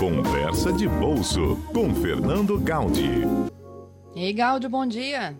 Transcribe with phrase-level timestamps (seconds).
[0.00, 3.20] Conversa de Bolso com Fernando Gaudi.
[4.16, 5.38] E aí, Gaudi, bom dia.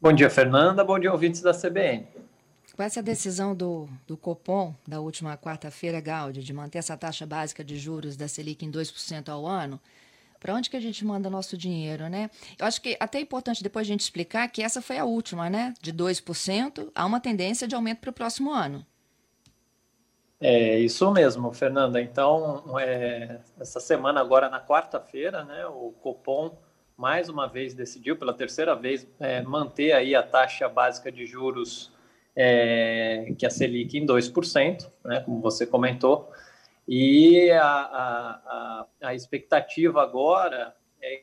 [0.00, 0.82] Bom dia, Fernanda.
[0.82, 2.04] Bom dia, ouvintes da CBN.
[2.74, 7.62] Com essa decisão do, do Copom da última quarta-feira, Gaudi, de manter essa taxa básica
[7.62, 9.80] de juros da Selic em 2% ao ano,
[10.40, 12.30] para onde que a gente manda nosso dinheiro, né?
[12.58, 15.48] Eu acho que até é importante depois a gente explicar que essa foi a última,
[15.48, 15.74] né?
[15.80, 18.84] De 2%, há uma tendência de aumento para o próximo ano.
[20.40, 22.00] É isso mesmo, Fernanda.
[22.00, 26.56] Então, é, essa semana agora na quarta-feira, né, o Copom
[26.96, 31.92] mais uma vez decidiu pela terceira vez é, manter aí a taxa básica de juros
[32.40, 36.30] é, que é a Selic em 2%, né, como você comentou.
[36.86, 41.22] E a, a, a, expectativa agora é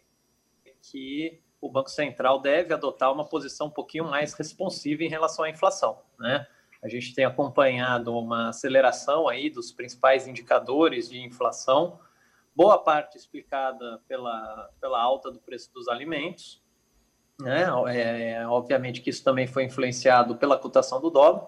[0.81, 5.49] que o Banco Central deve adotar uma posição um pouquinho mais responsiva em relação à
[5.49, 5.99] inflação.
[6.19, 6.45] Né?
[6.85, 11.99] A gente tem acompanhado uma aceleração aí dos principais indicadores de inflação,
[12.55, 16.61] boa parte explicada pela, pela alta do preço dos alimentos.
[17.41, 17.65] Né?
[17.89, 21.47] É, obviamente que isso também foi influenciado pela cotação do dólar,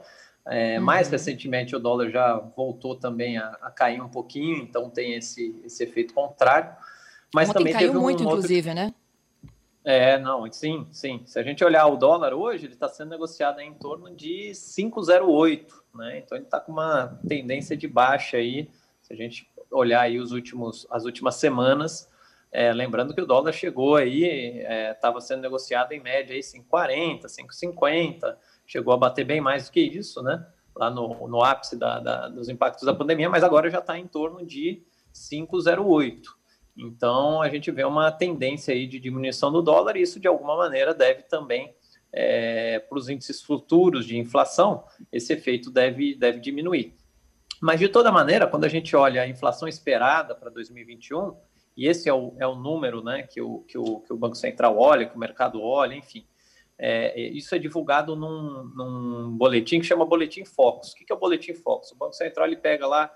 [0.49, 0.85] é, uhum.
[0.85, 5.59] Mais recentemente, o dólar já voltou também a, a, cair um pouquinho, então tem esse,
[5.65, 6.73] esse efeito contrário.
[7.35, 8.37] Mas Ontem também caiu teve um muito, outro...
[8.37, 8.93] inclusive, né?
[9.89, 11.21] É, não, sim, sim.
[11.25, 15.65] Se a gente olhar o dólar hoje, ele está sendo negociado em torno de 5,08,
[15.95, 16.17] né?
[16.17, 18.69] Então ele está com uma tendência de baixa aí.
[19.01, 22.11] Se a gente olhar aí os últimos, as últimas semanas,
[22.51, 24.59] é, lembrando que o dólar chegou aí,
[24.91, 29.71] estava é, sendo negociado em média aí 5,40, 5,50 chegou a bater bem mais do
[29.71, 30.45] que isso, né?
[30.75, 34.05] Lá no, no ápice da, da, dos impactos da pandemia, mas agora já está em
[34.05, 36.36] torno de 5,08.
[36.77, 40.55] Então a gente vê uma tendência aí de diminuição do dólar e isso de alguma
[40.55, 41.73] maneira deve também
[42.13, 46.95] é, para os índices futuros de inflação, esse efeito deve, deve diminuir.
[47.61, 51.35] Mas de toda maneira, quando a gente olha a inflação esperada para 2021,
[51.75, 54.35] e esse é o, é o número né, que, o, que, o, que o Banco
[54.35, 56.25] Central olha, que o mercado olha, enfim,
[56.79, 60.91] é, isso é divulgado num, num, boletim que chama Boletim Focus.
[60.91, 61.91] O que é o Boletim Focus?
[61.91, 63.11] O Banco Central ele pega lá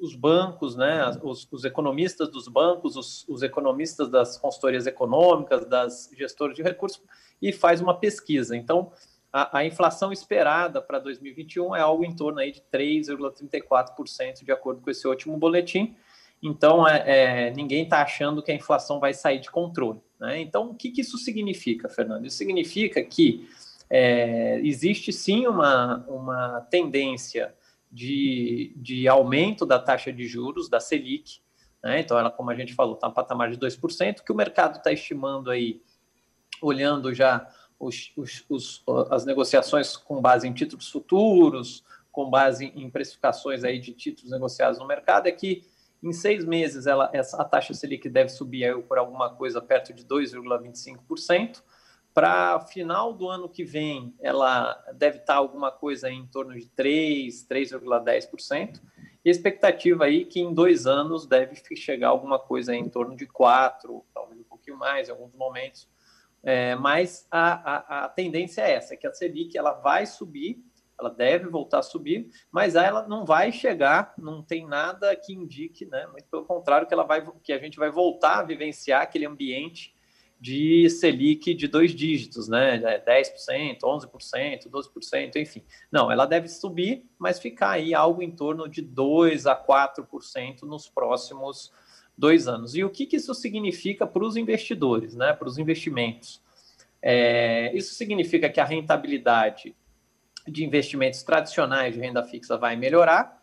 [0.00, 6.10] os bancos, né, os, os economistas dos bancos, os, os, economistas das consultorias econômicas, das
[6.16, 7.02] gestoras de recursos
[7.42, 8.56] e faz uma pesquisa.
[8.56, 8.92] Então,
[9.32, 14.80] a, a inflação esperada para 2021 é algo em torno aí de 3,34%, de acordo
[14.80, 15.96] com esse último boletim.
[16.42, 20.00] Então, é, é ninguém está achando que a inflação vai sair de controle.
[20.18, 20.40] Né?
[20.40, 22.26] Então, o que, que, isso significa, Fernando?
[22.26, 23.48] Isso significa que
[23.90, 27.54] é, existe sim uma, uma tendência
[27.90, 31.40] de, de aumento da taxa de juros, da Selic.
[31.82, 32.00] Né?
[32.00, 34.92] Então, ela, como a gente falou, está no patamar de 2%, que o mercado está
[34.92, 35.80] estimando aí,
[36.60, 42.90] olhando já os, os, os, as negociações com base em títulos futuros, com base em
[42.90, 45.64] precificações aí de títulos negociados no mercado, é que
[46.02, 50.04] em seis meses, ela, essa, a taxa Selic deve subir por alguma coisa perto de
[50.04, 51.62] 2,25%.
[52.18, 57.46] Para final do ano que vem, ela deve estar alguma coisa em torno de 3,
[57.46, 58.82] 3,10%.
[59.24, 63.24] E a expectativa aí que em dois anos deve chegar alguma coisa em torno de
[63.24, 65.88] 4, talvez um pouquinho mais em alguns momentos.
[66.42, 70.60] É, mas a, a, a tendência é essa, que a Selic ela vai subir
[71.00, 75.86] ela deve voltar a subir, mas ela não vai chegar, não tem nada que indique,
[75.86, 76.08] né?
[76.08, 79.94] Muito pelo contrário, que ela vai, que a gente vai voltar a vivenciar aquele ambiente
[80.40, 82.78] de Selic de dois dígitos, né?
[83.04, 85.64] 10%, 11%, 12%, enfim.
[85.90, 90.88] Não, ela deve subir, mas ficar aí algo em torno de 2 a 4% nos
[90.88, 91.72] próximos
[92.16, 92.74] dois anos.
[92.74, 95.32] E o que, que isso significa para os investidores, né?
[95.32, 96.40] Para os investimentos?
[97.02, 99.74] É, isso significa que a rentabilidade
[100.46, 103.37] de investimentos tradicionais de renda fixa vai melhorar,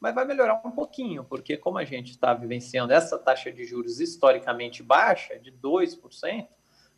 [0.00, 4.00] mas vai melhorar um pouquinho, porque como a gente está vivenciando essa taxa de juros
[4.00, 6.48] historicamente baixa, de 2%,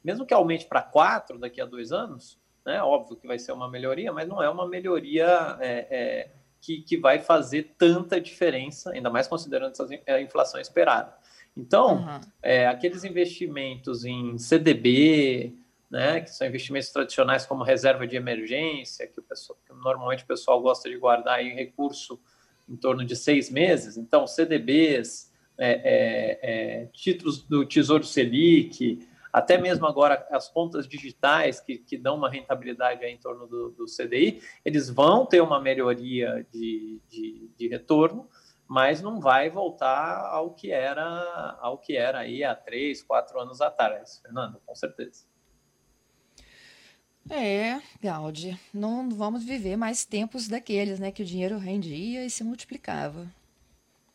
[0.04, 3.68] mesmo que aumente para 4% daqui a dois anos, né, óbvio que vai ser uma
[3.68, 6.30] melhoria, mas não é uma melhoria é, é,
[6.60, 11.12] que, que vai fazer tanta diferença, ainda mais considerando essa, a inflação esperada.
[11.56, 12.20] Então, uhum.
[12.40, 15.54] é, aqueles investimentos em CDB,
[15.90, 20.26] né, que são investimentos tradicionais como reserva de emergência, que, o pessoal, que normalmente o
[20.26, 22.18] pessoal gosta de guardar em recurso
[22.72, 23.98] em torno de seis meses.
[23.98, 26.38] Então, CDBs, é, é,
[26.82, 32.30] é, títulos do Tesouro Selic, até mesmo agora as contas digitais que, que dão uma
[32.30, 38.28] rentabilidade em torno do, do, CDI, eles vão ter uma melhoria de, de, de, retorno,
[38.66, 43.60] mas não vai voltar ao que era ao que era aí há três, quatro anos
[43.60, 45.24] atrás, Fernando, com certeza.
[47.30, 52.42] É, Gaudi, não vamos viver mais tempos daqueles, né, que o dinheiro rendia e se
[52.42, 53.26] multiplicava.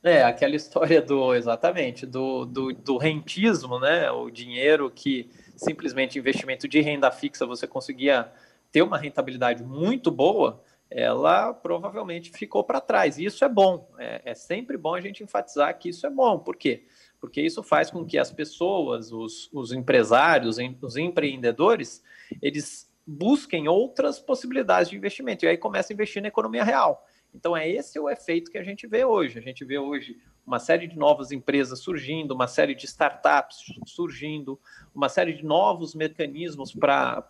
[0.04, 4.10] É, aquela história do, exatamente, do, do, do, rentismo, né?
[4.12, 8.32] O dinheiro que simplesmente investimento de renda fixa você conseguia
[8.72, 13.18] ter uma rentabilidade muito boa, ela provavelmente ficou para trás.
[13.18, 13.90] E isso é bom.
[13.98, 16.40] É, é, sempre bom a gente enfatizar que isso é bom.
[16.40, 16.86] Por quê?
[17.20, 22.04] Porque isso faz com que as pessoas, os, os empresários, os empreendedores,
[22.42, 25.46] eles busquem outras possibilidades de investimento.
[25.46, 27.08] E aí começa a investir na economia real.
[27.34, 29.38] Então, é esse o efeito que a gente vê hoje.
[29.38, 34.58] A gente vê hoje uma série de novas empresas surgindo, uma série de startups surgindo,
[34.96, 37.22] uma série de novos mecanismos para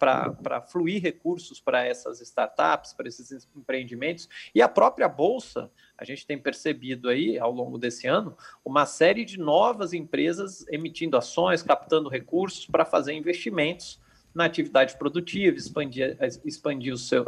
[0.70, 4.30] fluir recursos para essas startups, para esses empreendimentos.
[4.54, 9.26] E a própria Bolsa, a gente tem percebido aí, ao longo desse ano, uma série
[9.26, 14.00] de novas empresas emitindo ações, captando recursos para fazer investimentos
[14.38, 17.26] na atividade produtiva, expandir, expandir o, seu,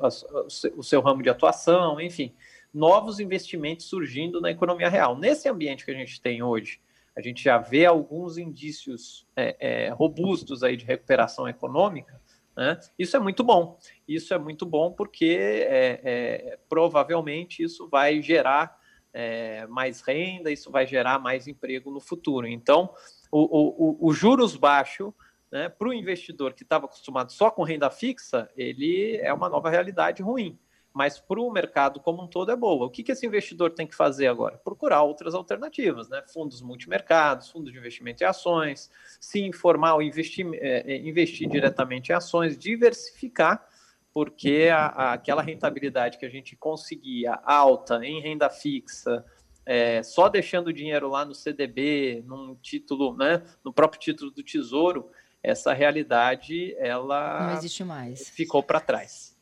[0.77, 2.33] o seu ramo de atuação, enfim
[2.73, 5.17] novos investimentos surgindo na economia real.
[5.17, 6.79] Nesse ambiente que a gente tem hoje,
[7.15, 12.19] a gente já vê alguns indícios é, é, robustos aí de recuperação econômica.
[12.55, 12.79] Né?
[12.97, 13.77] Isso é muito bom.
[14.07, 18.77] Isso é muito bom porque é, é provavelmente isso vai gerar
[19.11, 22.47] é, mais renda, isso vai gerar mais emprego no futuro.
[22.47, 22.93] Então,
[23.31, 25.13] o, o, o juros baixo
[25.51, 29.69] né, para o investidor que estava acostumado só com renda fixa, ele é uma nova
[29.69, 30.59] realidade ruim
[30.93, 32.87] mas para o mercado como um todo é boa.
[32.87, 34.57] O que, que esse investidor tem que fazer agora?
[34.57, 36.21] Procurar outras alternativas, né?
[36.33, 42.57] Fundos multimercados, fundos de investimento em ações, se informar investir, é, investir diretamente em ações,
[42.57, 43.65] diversificar,
[44.13, 49.23] porque a, a, aquela rentabilidade que a gente conseguia alta em renda fixa,
[49.65, 54.43] é, só deixando o dinheiro lá no CDB, num título, né, no próprio título do
[54.43, 55.11] Tesouro,
[55.41, 58.29] essa realidade ela não existe mais.
[58.29, 59.37] Ficou para trás.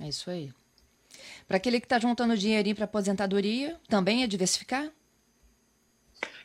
[0.00, 0.52] É isso aí.
[1.46, 4.90] Para aquele que está juntando dinheirinho para aposentadoria, também é diversificar?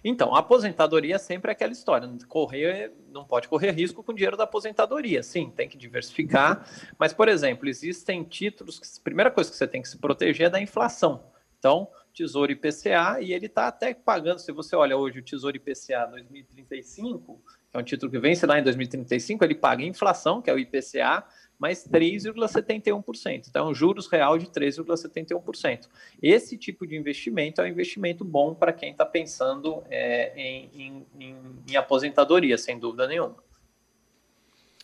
[0.03, 2.09] Então, a aposentadoria é sempre aquela história.
[2.27, 5.21] Correr, não pode correr risco com o dinheiro da aposentadoria.
[5.21, 6.68] Sim, tem que diversificar.
[6.97, 10.47] Mas, por exemplo, existem títulos que a primeira coisa que você tem que se proteger
[10.47, 11.24] é da inflação.
[11.61, 16.07] Então, Tesouro IPCA, e ele está até pagando, se você olha hoje o Tesouro IPCA
[16.07, 20.53] 2035, que é um título que vence lá em 2035, ele paga inflação, que é
[20.55, 21.23] o IPCA,
[21.59, 23.45] mais 3,71%.
[23.47, 25.87] Então, juros real de 3,71%.
[26.19, 31.37] Esse tipo de investimento é um investimento bom para quem está pensando é, em, em,
[31.69, 33.37] em aposentadoria, sem dúvida nenhuma.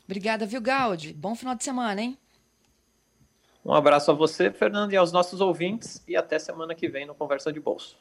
[0.06, 1.12] Obrigada, viu, Gaudi?
[1.12, 2.18] Bom final de semana, hein?
[3.68, 7.14] Um abraço a você, Fernando, e aos nossos ouvintes, e até semana que vem no
[7.14, 7.98] Conversa de Bolso.